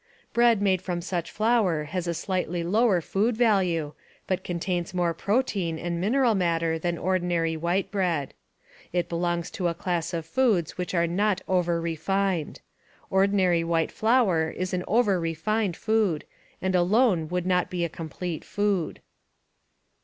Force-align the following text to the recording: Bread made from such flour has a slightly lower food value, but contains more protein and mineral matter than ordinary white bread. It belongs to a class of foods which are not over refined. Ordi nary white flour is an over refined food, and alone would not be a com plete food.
Bread 0.33 0.63
made 0.63 0.81
from 0.81 0.99
such 0.99 1.29
flour 1.29 1.83
has 1.83 2.07
a 2.07 2.15
slightly 2.15 2.63
lower 2.63 3.01
food 3.01 3.37
value, 3.37 3.93
but 4.25 4.43
contains 4.43 4.95
more 4.95 5.13
protein 5.13 5.77
and 5.77 6.01
mineral 6.01 6.33
matter 6.33 6.79
than 6.79 6.97
ordinary 6.97 7.55
white 7.55 7.91
bread. 7.91 8.33
It 8.91 9.07
belongs 9.07 9.51
to 9.51 9.67
a 9.67 9.75
class 9.75 10.11
of 10.11 10.25
foods 10.25 10.75
which 10.75 10.95
are 10.95 11.05
not 11.05 11.41
over 11.47 11.79
refined. 11.79 12.61
Ordi 13.11 13.33
nary 13.33 13.63
white 13.63 13.91
flour 13.91 14.49
is 14.49 14.73
an 14.73 14.83
over 14.87 15.19
refined 15.19 15.77
food, 15.77 16.25
and 16.63 16.73
alone 16.73 17.27
would 17.27 17.45
not 17.45 17.69
be 17.69 17.85
a 17.85 17.87
com 17.89 18.09
plete 18.09 18.43
food. 18.43 19.01